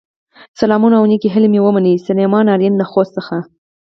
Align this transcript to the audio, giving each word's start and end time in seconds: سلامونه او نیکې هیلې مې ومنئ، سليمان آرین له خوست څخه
سلامونه 0.59 0.95
او 0.99 1.05
نیکې 1.11 1.29
هیلې 1.33 1.49
مې 1.53 1.59
ومنئ، 1.63 1.95
سليمان 2.07 2.45
آرین 2.55 2.73
له 2.77 2.85
خوست 2.91 3.11
څخه 3.17 3.35